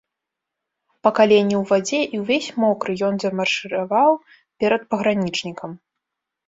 [1.07, 4.11] Па калені ў вадзе і ўвесь мокры, ён замаршыраваў
[4.65, 5.71] перад пагранічнікам.